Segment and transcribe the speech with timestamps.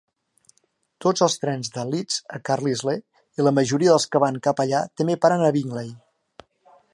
[1.05, 4.81] Tots els trens de Leeds a Carlisle i la majoria dels que van cap allà
[5.03, 5.93] també paren a Bingley.